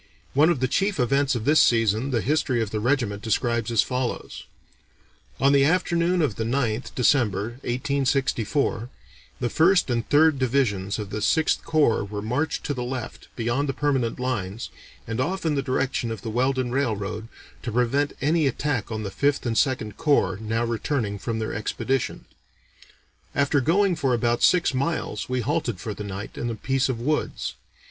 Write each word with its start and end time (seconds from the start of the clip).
One 0.33 0.49
of 0.49 0.61
the 0.61 0.67
chief 0.67 0.99
events 0.99 1.35
of 1.35 1.45
this 1.45 1.59
season 1.61 2.09
the 2.09 2.21
history 2.21 2.59
of 2.59 2.71
the 2.71 2.79
regiment 2.79 3.21
describes 3.21 3.69
as 3.69 3.83
follows: 3.83 4.45
"On 5.39 5.51
the 5.51 5.63
afternoon 5.63 6.23
of 6.23 6.37
the 6.37 6.43
9th 6.43 6.89
(December, 6.95 7.59
1864), 7.61 8.89
the 9.39 9.49
First 9.51 9.91
and 9.91 10.09
Third 10.09 10.39
Divisions 10.39 10.97
of 10.97 11.11
the 11.11 11.21
Sixth 11.21 11.63
Corps 11.63 12.03
were 12.03 12.23
marched 12.23 12.63
to 12.63 12.73
the 12.73 12.81
left, 12.83 13.27
beyond 13.35 13.69
the 13.69 13.75
permanent 13.75 14.19
lines, 14.19 14.71
and 15.05 15.21
off 15.21 15.45
in 15.45 15.53
the 15.53 15.61
direction 15.61 16.09
of 16.09 16.23
the 16.23 16.31
Weldon 16.31 16.71
Railroad, 16.71 17.27
to 17.61 17.71
prevent 17.71 18.13
any 18.21 18.47
attack 18.47 18.91
on 18.91 19.03
the 19.03 19.11
Fifth 19.11 19.45
and 19.45 19.55
Second 19.55 19.97
Corps, 19.97 20.35
now 20.41 20.65
returning 20.65 21.19
from 21.19 21.37
their 21.37 21.53
expedition. 21.53 22.25
After 23.35 23.61
going 23.61 23.95
for 23.95 24.15
about 24.15 24.41
six 24.41 24.73
miles 24.73 25.29
we 25.29 25.41
halted 25.41 25.79
for 25.79 25.93
the 25.93 26.03
night, 26.03 26.39
in 26.39 26.49
a 26.49 26.55
piece 26.55 26.89
of 26.89 26.99
woods. 26.99 27.53